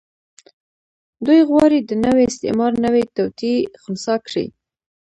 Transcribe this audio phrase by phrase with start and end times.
[1.25, 4.45] دوی غواړي د نوي استعمار نوې توطيې خنثی کړي.